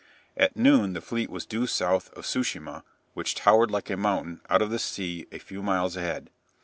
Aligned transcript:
At 0.35 0.57
noon 0.57 0.93
the 0.93 0.99
fleet 1.01 1.29
was 1.29 1.45
due 1.45 1.67
south 1.67 2.09
of 2.13 2.25
Tsu 2.25 2.41
shima, 2.41 2.83
which 3.13 3.35
towered 3.35 3.69
like 3.69 3.91
a 3.91 3.95
mountain 3.97 4.41
out 4.49 4.63
of 4.63 4.71
the 4.71 4.79
sea 4.79 5.27
a 5.31 5.37
few 5.37 5.61
miles 5.61 5.95
ahead. 5.95 6.31